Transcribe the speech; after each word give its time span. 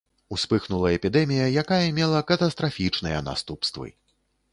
Успыхнула 0.35 0.89
эпідэмія, 0.97 1.43
якая 1.63 1.85
мела 1.97 2.21
катастрафічныя 2.31 3.19
наступствы. 3.29 3.93